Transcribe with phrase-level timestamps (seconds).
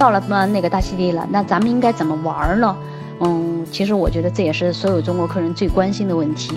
[0.00, 2.74] 到了嘛那个大溪地了，那咱们应该怎么玩呢？
[3.20, 6.54] 嗯，其实我觉得这也是所有中国客人最关心的问题。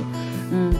[0.49, 0.71] 嗯，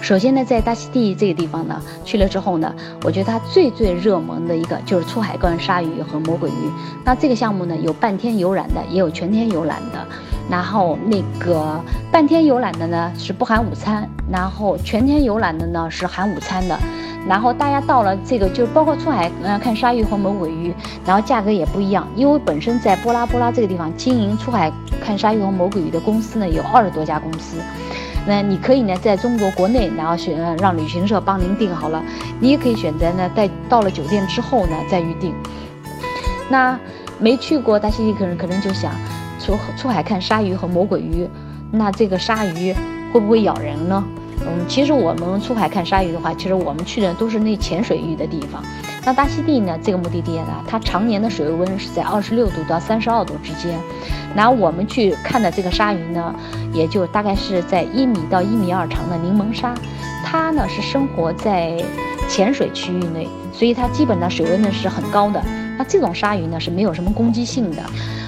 [0.00, 6.70] 首先呢，在大溪地这个地方呢，去了之后呢，我觉得它最最热门的一个就是出海观鲨鱼和魔鬼鱼。
[7.04, 10.06] 那这个项目呢，有半天游览的，也有全天游览的。
[10.48, 16.78] 然后那个半天游览的呢是不含午餐，然后全天游览的呢是含午餐的。
[17.28, 20.72] 然后大家到了这个，就包括出海，嗯，看鲨鱼和魔鬼鱼，
[21.04, 22.06] 然后价格也不一样。
[22.14, 24.72] 因为本身在波拉波拉这个地方经营出海
[25.04, 27.56] 看鲨鱼和魔鬼鱼的公司呢，有二十多家公司。
[28.28, 32.00] 那你可以呢，在中国国内，然后选让旅行社帮您订好了，
[32.38, 35.34] 你也可以选择呢，在到了酒店之后呢再预订。
[36.48, 36.78] 那
[37.18, 38.92] 没去过大溪地可能可能就想，
[39.46, 41.28] 出出海看鲨鱼和魔鬼鱼，
[41.70, 42.74] 那这个鲨鱼
[43.12, 44.04] 会不会咬人呢？
[44.40, 48.60] 嗯，其实我们出海看鲨鱼的话，其实我们去的都是那浅水域的地方。
[49.04, 53.78] 那大溪地呢，这个目的地呢，它常年的水温是在二十六度到三十二度之间。
[54.34, 56.34] 那我们去看的这个鲨鱼呢，
[56.72, 59.72] 也就大概是在一米到一米二长的柠檬鲨，
[60.24, 61.80] 它呢是生活在
[62.28, 65.40] 浅水区域内，所以它基本的水温呢是很高的。
[65.78, 67.82] 那这种鲨鱼呢是没有什么攻击性的。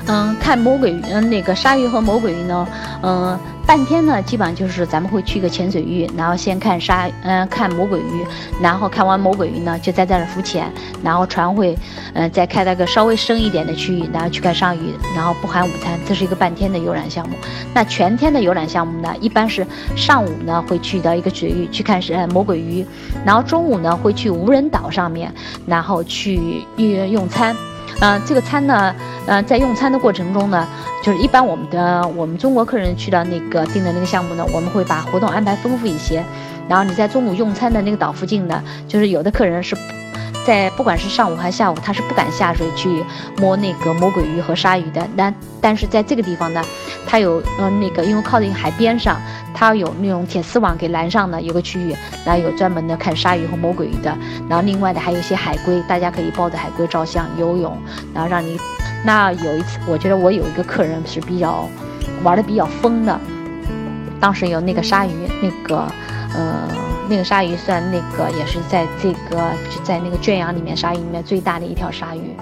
[0.08, 2.66] 嗯，看魔鬼鱼，嗯，那个鲨鱼和魔鬼鱼呢，
[3.02, 3.38] 嗯。
[3.68, 8.24] 半天呢，基本上就是咱们会去一个潜水域，然后先看鲨，嗯，看魔鬼鱼，
[8.62, 11.76] 然后看完魔鬼鱼呢，就在这儿浮潜，然后船会，
[12.14, 17.36] 嗯，再开到个稍微深一点的区域，然后去看鲨鱼，然后不含午餐，这是一个半天的游览项目。
[17.74, 22.82] 那全天的游览项目呢，一般是上午呢会去到一个水域去看是魔鬼鱼，
[23.22, 25.30] 然后中午呢会去无人岛上面，
[25.66, 27.54] 然后去用用餐。
[28.00, 28.94] 嗯，这个餐呢，
[29.26, 30.66] 呃，在用餐的过程中呢，
[31.02, 36.24] 就是一般我们的我们中国客人去的那个订的那个项目呢，我们会把活动安排丰富一些。
[36.68, 39.76] 然后你在中午用餐的那个岛附近呢，就是有的客人是。
[40.48, 43.04] 在不管是上午还是下午，他是不敢下水去
[43.36, 45.06] 摸那个魔鬼鱼和鲨鱼的。
[45.14, 46.64] 但但是在这个地方呢，
[47.06, 49.20] 它有呃那个，因为靠近海边上，
[49.52, 51.94] 它有那种铁丝网给拦上的，有个区域，
[52.24, 54.16] 然后有专门的看鲨鱼和魔鬼鱼的。
[54.48, 57.76] 然后另外的还有一些海龟，大家可以抱着海龟照相、游泳，
[58.14, 58.58] 然后让你。
[59.04, 61.68] 那有一次，我觉得我有一个客人是比较
[62.22, 63.20] 玩的比较疯的，
[64.18, 65.76] 当时有那个鲨鱼，那个
[66.32, 66.97] 呃。
[67.08, 69.50] 那个鲨鱼算那个也是在这个
[69.82, 72.36] 在那个圈养里面鲨鱼里面最大的一条鲨鱼，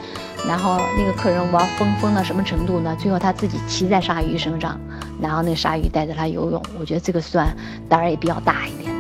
[0.47, 2.97] 然后那个客人玩疯疯到什么程度呢？
[2.99, 4.79] 最后他自己骑在鲨鱼身上，
[5.21, 6.61] 然后那鲨鱼带着他游泳。
[6.81, 7.47] 我觉得这个算
[7.89, 8.96] 胆儿也比较大一点。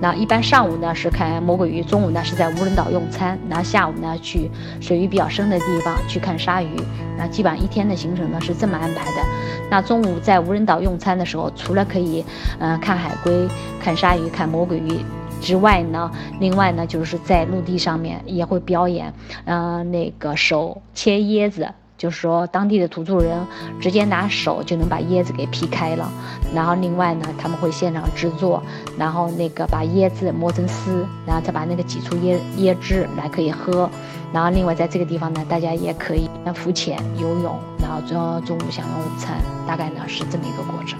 [0.00, 4.48] 那一般上午呢是看魔鬼鱼，中午呢是在无人岛用餐，然后下午呢去
[4.80, 6.68] 水域比较深的地方去看鲨鱼。
[7.16, 9.22] 那基本上一天的行程呢是这么安排的。
[9.68, 12.24] 那中午在无人岛用餐的时候，除了可以
[12.60, 13.48] 嗯看海龟、
[13.80, 15.00] 看鲨鱼、看魔鬼鱼
[15.40, 19.12] 之外呢，另外呢就是在陆地上面也会表演，
[19.46, 21.68] 嗯那个手切椰子。
[21.98, 23.36] 就是说，当地的土著人
[23.80, 26.08] 直接拿手就能把椰子给劈开了，
[26.54, 28.62] 然后另外呢，他们会现场制作，
[28.96, 33.90] 然后那个把椰子磨成丝，然后再把那个挤出椰椰汁来可以喝，
[34.32, 39.36] 然后另外在这个地方呢，大家也可以浮潜、游泳，然后中中午享用午餐，
[39.66, 40.98] 大概呢是这么一个过程。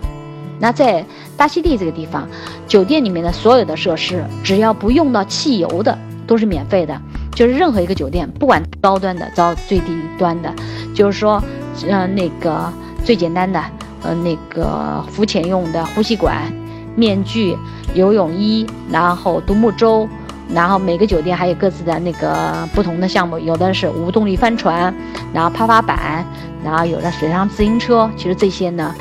[0.58, 2.28] 那在大溪地这个地方，
[2.66, 7.00] 酒店里面的所有的设施，只要不用到汽油的，都是免费的。
[7.38, 10.52] 就是任何一个酒店，不管高端的到最低端的，
[10.92, 11.40] 就是说，
[11.88, 12.68] 嗯，那个
[13.04, 13.62] 最简单的，
[14.02, 16.52] 呃，那个浮潜用的呼吸管、
[16.96, 17.56] 面具、
[17.94, 20.08] 游泳衣，然后独木舟，
[20.52, 24.92] 然后每个酒店还有各自的那个不同的项目，有的是无动力帆船，
[25.32, 26.26] 然后啪啪板，
[26.64, 28.92] 然后有的水上自行车，其实这些呢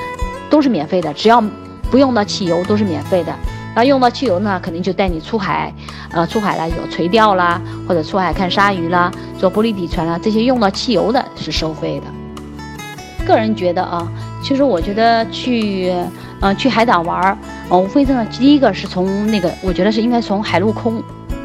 [0.47, 1.43] 都是免费的，只要
[1.89, 3.33] 不用到汽油都是免费的。
[3.77, 5.71] 那用到汽油呢，肯定就带你出海，
[6.09, 12.07] 呃，出海了有垂钓啦，或者出海看鲨鱼啦，坐玻璃底船啦，这些用到汽油的是收费的。
[13.23, 14.11] 个人觉得啊，
[14.43, 15.93] 其实我觉得去，
[16.39, 17.37] 呃，去海岛玩儿，
[17.69, 20.99] 无非呢，第一个是从那个，我觉得是应该从海陆空，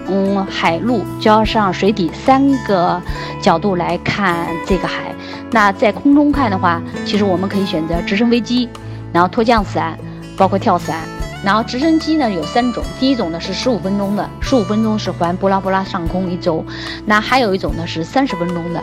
[0.08, 2.98] 嗯，海陆加上水底三个
[3.42, 5.14] 角度来看这个海。
[5.50, 8.70] 那在空中看的话，其实我们可以选择直升飞机，
[9.12, 9.98] 然后拖降伞，
[10.34, 10.96] 包括跳伞。
[11.44, 16.64] 然后直升机呢有三种，第一种呢是十五分钟的，十五分钟是环波拉波拉上空一周，
[17.04, 18.82] 那还有一种呢是三十分钟的，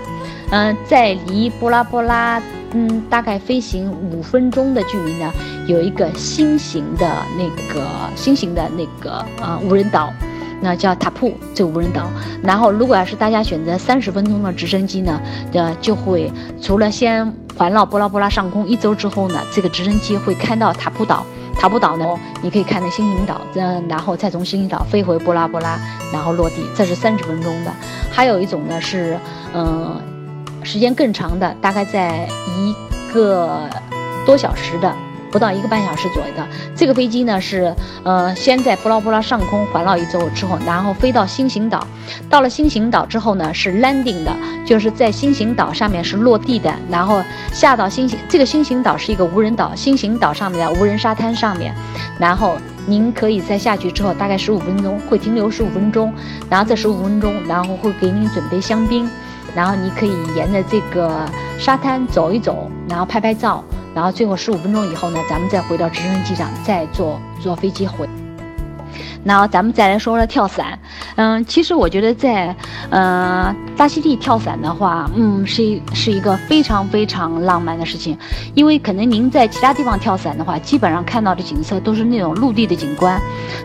[0.51, 2.41] 嗯，在离波拉波拉
[2.73, 5.31] 嗯大概飞行五分钟的距离呢，
[5.67, 10.11] 有一个新型的那个新型的那个呃无人岛，
[10.61, 12.11] 那叫塔布这个无人岛。
[12.43, 15.21] 然后如果要是大家选择三十分钟的直升机呢，
[15.53, 21.25] 呃就会除了先环绕波拉波拉上空一周之后呢，这个直升机会开到塔布岛。
[21.59, 22.05] 塔布岛呢，
[22.41, 25.77] 你可以看那星星岛，嗯，然后再从星星岛飞回波拉波拉，
[26.13, 27.71] 然后落地，这是三十分钟的。
[28.09, 29.19] 还有一种呢是，
[29.53, 30.01] 嗯，
[30.63, 32.73] 时间更长的，大概在一
[33.13, 33.69] 个
[34.25, 34.95] 多小时的。
[35.31, 37.73] 不到一个半小时左右的这个飞机呢，是
[38.03, 41.85] 呃先在布拉布拉上空环绕一周之后，然后飞到星形岛。
[42.29, 44.35] 到了星形岛之后呢，是 landing 的，
[44.65, 47.21] 就是在星形岛上面是落地的，然后
[47.51, 51.73] 下到星形这个星形岛是一个无人岛，星形岛上面的无人沙滩上面，
[52.19, 56.13] 然后您可以在下去之后大概十五分钟会停留十五分钟，
[56.49, 59.09] 然后这十五分钟然后会给您准备香槟，
[59.55, 61.25] 然后你可以沿着这个
[61.59, 63.63] 沙滩走一走，然后拍拍照。
[63.95, 68.07] 然后最后十五分钟以后呢，咱们再回到直升机上，再坐坐飞机回。
[69.23, 70.79] 然后咱们再来说说跳伞，
[71.15, 72.55] 嗯，其实我觉得在，
[72.89, 78.17] 呃，大溪地跳伞的话，嗯，是是一个非常非常浪漫的事情，
[78.55, 83.19] 因为可能您在其他地方跳伞的话，基本上看到的景色都是那种陆地的景观。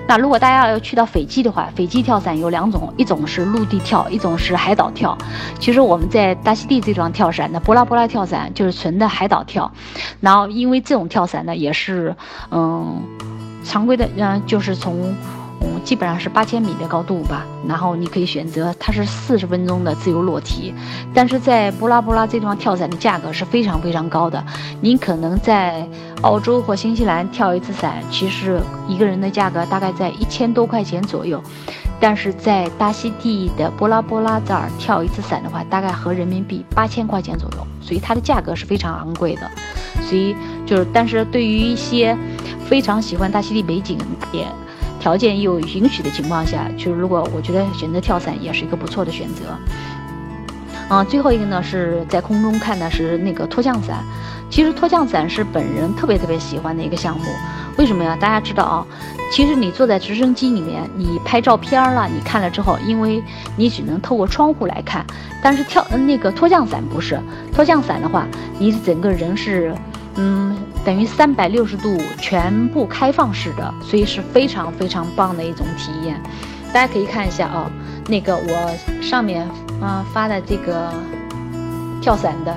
[0.08, 5.16] 那如果大家要去到斐济的话，斐济跳伞有两种，一种是陆地跳，一种是海岛跳。
[5.60, 9.70] 其实我们在大溪地这地方跳伞的波拉波拉跳伞就是纯的海岛跳，
[10.20, 12.14] 然后因为这种跳伞呢，也是，
[12.50, 13.00] 嗯，
[13.64, 15.14] 常规的，嗯，就是从。
[15.84, 20.74] 基本上是八千米的高度吧，然后你可以选择，它是四十分钟的自由落体，
[21.12, 24.42] 但是在布拉布拉这地方跳伞的价格是非常非常高的，
[24.80, 25.86] 您可能在
[26.22, 31.42] 澳洲或新西兰跳一次伞，其实一个人的价格大概在一千多块钱左右，
[32.00, 39.50] 但是在大溪地的布拉布拉这儿跳一次伞的话，大概合人民币八千块钱左右，所以它的价格是非常昂贵的，
[40.08, 40.34] 所以
[40.64, 42.16] 就是，但是对于一些
[42.66, 43.98] 非常喜欢大溪地美景
[44.32, 44.46] 也。
[45.04, 49.54] 条件又允许的情况下，就是如果我觉得选择跳伞也是一个不错的选择。
[50.88, 54.02] 嗯，最后一个呢是在空中看的是那个拖降伞。
[54.48, 57.26] 其实拖降伞是本人特别特别喜欢的一个项目。
[57.76, 58.16] 为什么呀？
[58.18, 58.86] 大家知道啊，
[59.30, 63.22] 其实你坐在直升机里面，你拍照片了，你看了之后，因为
[63.56, 65.04] 你只能透过窗户来看。
[65.42, 67.20] 但是跳那个拖降伞不是，
[67.52, 68.26] 拖降伞的话，
[68.58, 69.74] 你整个人是。
[70.16, 76.20] 嗯，等于三百六十度全部开放式的，所以是非常非常棒的一种体验。
[76.72, 77.70] 大家可以看一下啊，
[78.08, 79.48] 那个我上面
[79.80, 80.92] 啊发的这个
[82.00, 82.56] 跳伞的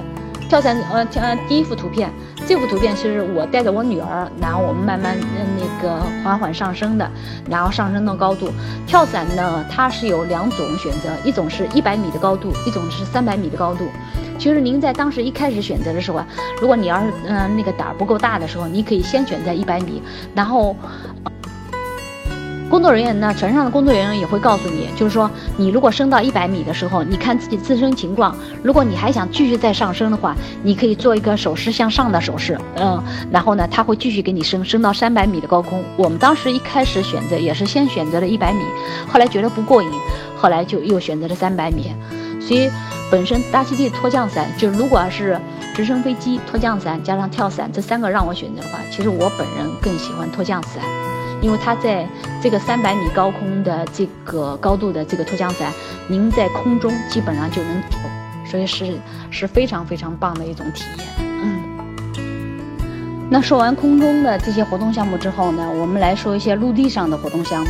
[0.50, 2.10] 跳伞呃跳第一幅图片，
[2.48, 5.18] 这幅图片是我带着我女儿，然后我们慢慢
[5.58, 7.10] 那个缓缓上升的，
[7.50, 8.50] 然后上升到高度。
[8.86, 13.88] 跳伞呢，它是有两种选择，一种是一百米的高度，一种是三百米的高度。
[14.38, 16.28] 其实您在当时一开始选择的时候啊，
[16.62, 20.02] 如果你要是嗯那个胆儿不够大的时候，你可以先选择一百米，
[20.36, 20.76] 然后
[22.70, 33.02] 工作人员呢，船上的工作人员也会告诉你，就是说你如果升到一百米的时候，你看自己自身情况，如果你还想继续再上升的话，你可以做一个手势向上的手势，嗯，
[33.32, 35.82] 然后呢，他会继续给你升升到三百米的高空。
[35.96, 38.60] 我们当时一开始选择也是先选择了一百米，
[39.08, 39.90] 后来觉得不过瘾，
[40.36, 41.94] 后来就又选择了三百米，
[42.48, 42.70] 所以。
[43.10, 45.40] 本身大溪地拖降伞，就如果要是
[45.74, 50.84] 直升飞机拖降伞加上跳伞这三个让我选择的话，其实我本人更喜欢拖降伞，
[51.42, 52.06] 因为它在
[52.44, 55.72] 这个三百米高空的这个高度的这个拖降伞，
[56.10, 57.98] 您在空中基本上就能走，
[58.46, 59.00] 所以是
[59.32, 61.08] 是非常非常棒的一种体验。
[61.42, 61.64] 嗯，
[63.30, 67.70] 那说完空中的这些活动项目之后呢，我们来说一些陆地上的活动项目。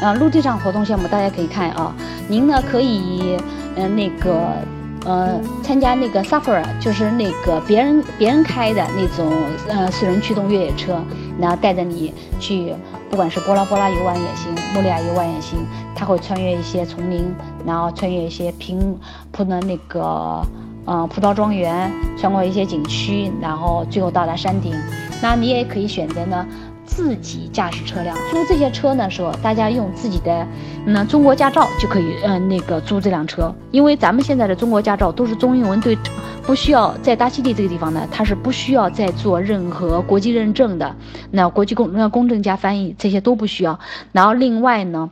[0.00, 1.94] 啊，陆地上活动项目大家可以看啊，
[2.28, 3.36] 您呢可以。
[3.78, 4.54] 嗯，那个，
[5.04, 9.30] 呃，参加那个 suffer，就是那个别人别人开的那种，
[9.68, 10.98] 呃，四轮驱动越野车，
[11.38, 12.74] 然后带着你去，
[13.10, 15.58] 不管是波拉波拉游玩也行，莫利亚游玩也行，
[15.94, 17.30] 它会穿越一些丛林，
[17.66, 18.98] 然后穿越一些平
[19.30, 20.42] 铺的那个，
[20.86, 24.74] 呃，葡萄庄园，穿过一些景区，然后最后到达山顶。
[25.20, 26.46] 那你也可以选择呢。
[26.86, 30.46] 自己驾驶车辆租这些车呢，时候大家用自己的
[30.86, 33.54] 那中国驾照就可以，嗯，那个租这辆车。
[33.70, 35.98] 因为咱们现在的中国驾照都是中英文对，
[36.42, 40.94] 不需要在大溪地这个地方呢，它是不需要再做任何国际认证的。
[41.30, 43.78] 那国际公那公证加翻译这些都不需要。
[44.12, 45.10] 然后另外呢，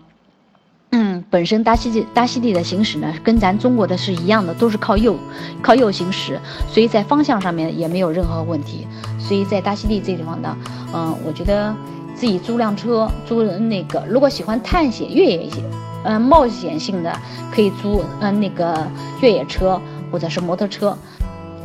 [0.96, 5.18] 嗯，本身大溪地大溪地的行驶呢，跟咱中国的是一样的，都是靠右
[5.60, 8.86] 靠右行驶，所以在方向上面也没有任何问题。
[9.18, 10.56] 所以在大溪地这地方呢，
[10.94, 11.74] 嗯，我觉得
[12.14, 15.64] 自己租辆车，租那个，如果喜欢探险、越野性，
[16.04, 17.12] 嗯，冒险性的，
[17.52, 18.86] 可以租嗯那个
[19.20, 19.80] 越野车
[20.12, 20.96] 或者是摩托车。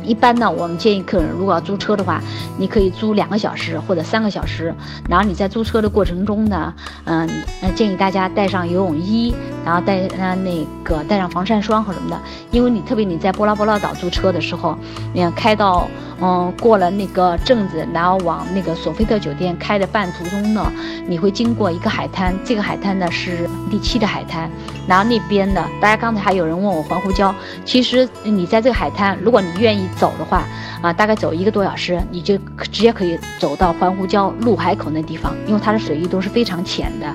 [0.02, 2.20] 一般呢，我们建议客人如果要租车的话，
[2.58, 4.74] 你可以租两个小时或者三个小时。
[5.08, 6.72] 然后你在租车的过程中呢，
[7.04, 7.28] 嗯，
[7.74, 12.18] 建议大家带上游泳衣，然后带呃那个带上防晒霜和什么的。
[12.50, 14.76] 因为你特别你在波拉波拉岛租车的时候，
[15.12, 15.86] 你看开到
[16.20, 20.72] 嗯过了那个镇子，然后往那个索菲特酒店开的半途中呢，
[21.06, 24.50] 你会经过一个海滩，这个海滩呢是第七的海滩。
[24.88, 27.32] 然后那边的，大家刚才还有人问我环湖礁，
[27.64, 30.44] 其实你在这个海滩，如果你愿意走的话，
[30.82, 37.06] 啊，大概走一个多小时，你就直接可以走到环湖礁入海口那地方，因为它的水域都是非常浅的。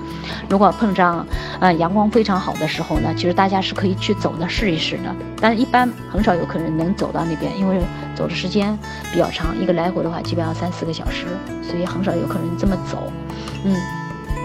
[0.49, 1.25] 如果碰上
[1.59, 5.15] 呃阳光非常好的时候呢，其实大家是可以去走的试一试的。
[5.41, 7.79] 但是一般很少有可能能走到那边，因为
[8.15, 8.77] 走的时间
[9.11, 11.25] 比较长，一个来回的话基本上三四个小时，
[11.63, 13.11] 所以很少有可能这么走，
[13.63, 13.75] 嗯。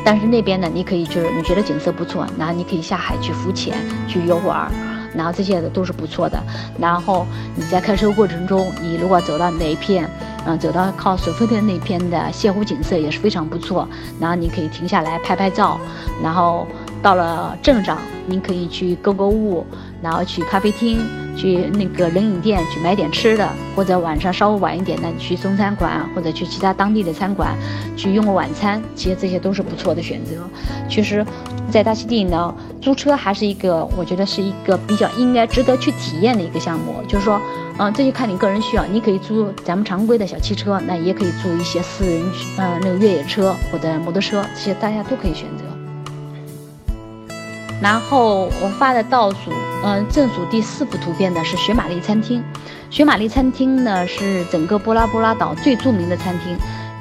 [0.03, 3.77] 但是那边呢，你可以就是你觉得景色不错，那你可以下海去浮潜、
[4.09, 4.73] 去游玩，
[5.15, 6.43] 然后这些的都是不错的。
[6.79, 10.09] 然后你在开车过程中，你如果走到哪一片，
[10.47, 13.89] 嗯，走到靠索菲特那片的泻湖景色也是非常不错，
[14.21, 15.79] 然后你可以停下来拍拍照，
[16.23, 16.67] 然后。
[17.03, 19.65] 到了镇上，您可以去购购物，
[20.03, 21.01] 然后去咖啡厅、
[21.37, 27.57] 去那个冷饮店去买点吃的，或者晚上稍微晚一点呢，去中餐馆或者去其他当地的餐馆
[27.97, 30.33] 去用个晚餐，其实这些都是不错的选择。
[30.89, 31.25] 其实，
[31.71, 36.97] 在大溪地呢，租车还是一个我觉得是一个比较应该值得去体验的一个项目。
[37.09, 37.41] 就是说，
[37.79, 42.23] 嗯，这就看你个人需要，你可以租咱们常规的小汽车，那也可以租一些私人
[42.59, 45.65] 嗯那个越野车或者摩托车，这些大家都可以选择。
[47.81, 49.51] 然后我发的倒数，
[49.83, 52.45] 嗯，正数第四幅图片呢是雪玛丽餐厅。
[52.91, 56.57] 雪玛丽餐厅呢是整个波拉波拉岛最著名的餐厅，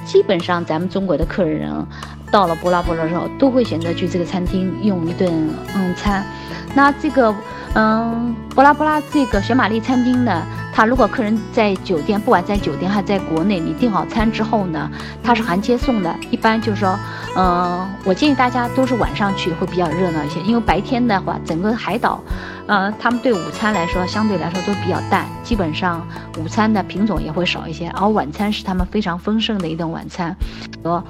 [0.06, 1.86] 基本上咱们中国的客人
[2.32, 6.26] 到了波拉波拉之后，都会选择去这个餐厅用一顿嗯餐。
[6.74, 7.36] 那这个
[7.74, 10.44] 嗯波拉波拉这个雪玛丽餐厅呢？
[10.80, 14.90] 他如果客人在酒店，不管在酒店还是在国内，你订好餐之后呢，
[15.22, 16.16] 他是含接送的。
[16.32, 16.98] 一般就是说，
[17.36, 22.24] 嗯，我建议大家都是晚上去会比较热闹一些，因为白天的话，整个海岛，
[22.66, 26.02] 呃，他们对午餐来说相对来说都比较淡，基本上
[26.38, 30.34] 午餐的品种也会少一些，而晚餐是他们非常丰盛的一顿晚餐，
[30.82, 31.04] 和。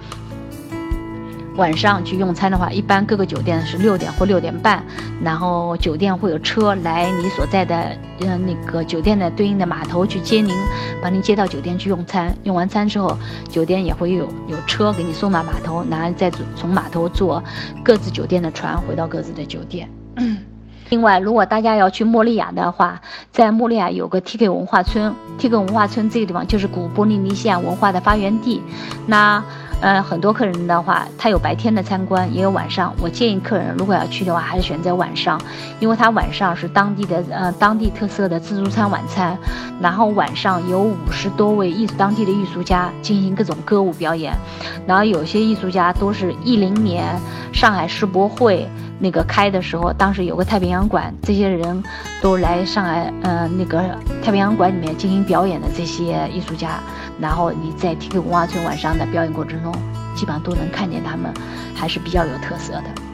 [1.59, 4.81] 晚上去用餐的话，一般各个酒店是六点或六点半，
[5.21, 7.75] 然后酒店会有车来你所在的
[8.21, 10.55] 呃那个酒店的对应的码头去接您，
[11.01, 12.33] 把您接到酒店去用餐。
[12.43, 13.15] 用完餐之后，
[13.49, 17.43] 酒店也会有有车给你送到码头，然后再从码头坐
[17.83, 19.89] 各自酒店的船回到各自的酒店。
[20.89, 23.01] 另外，如果大家要去莫利亚的话，
[23.33, 28.61] 在莫利亚有个 TK 文化村，TK 文化村这个地方就是古波利尼西亚文化的发源地。
[29.05, 29.43] 那
[29.81, 32.93] 呃，很多客人的话，他有白天的参观，也有晚上。
[32.99, 35.39] 我建议客人如果要去的话，还是选择晚上，
[35.79, 39.37] 因为他晚上是当地的呃当地特色的自助餐晚餐，
[39.79, 44.33] 然后晚上有五十多位艺当地的艺术家进行各种歌舞表演，
[44.85, 47.17] 然后有些艺术家都是一零年
[47.53, 48.67] 上海世博会
[48.99, 51.81] 那个开的时候，当时有个太平洋馆，这些人
[52.21, 53.81] 都来上海呃那个
[54.21, 56.81] 太平洋馆里面进行表演的这些艺术家。
[57.19, 59.73] 然后你在 TK 文化村晚上的表演过程中，
[60.15, 61.33] 基本上都能看见他们，
[61.75, 63.08] 还是比较有特色的。